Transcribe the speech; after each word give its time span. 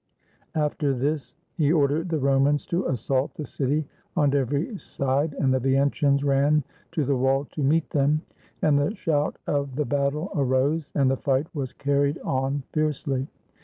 After 0.55 0.95
this, 0.95 1.35
he 1.57 1.71
ordered 1.71 2.09
the 2.09 2.17
Romans 2.17 2.65
to 2.65 2.87
assault 2.87 3.35
the 3.35 3.45
city 3.45 3.85
on 4.17 4.33
every 4.33 4.75
side; 4.75 5.35
and 5.37 5.53
the 5.53 5.59
Veientians 5.59 6.23
ran 6.23 6.63
to 6.93 7.05
the 7.05 7.15
wall 7.15 7.45
to 7.51 7.61
meet 7.61 7.87
them; 7.91 8.23
and 8.63 8.79
the 8.79 8.95
shout 8.95 9.37
of 9.45 9.75
the 9.75 9.85
battle 9.85 10.31
arose, 10.33 10.91
and 10.95 11.11
the 11.11 11.17
fight 11.17 11.45
was 11.53 11.73
carried 11.73 12.17
on 12.25 12.63
fiercely. 12.73 13.27